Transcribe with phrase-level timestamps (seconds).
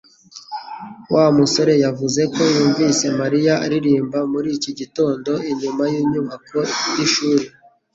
[1.13, 6.59] Wa musore yavuze ko yumvise Mariya aririmba muri iki gitondo inyuma yinyubako
[6.95, 7.45] yishuri